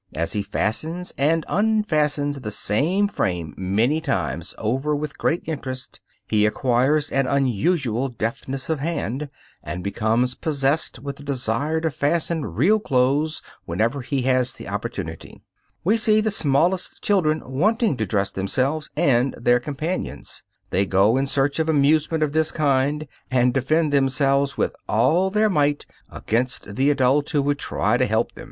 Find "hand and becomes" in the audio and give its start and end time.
8.79-10.33